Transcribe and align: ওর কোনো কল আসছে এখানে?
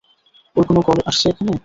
ওর 0.55 0.63
কোনো 0.69 0.81
কল 0.87 0.97
আসছে 1.09 1.25
এখানে? 1.31 1.53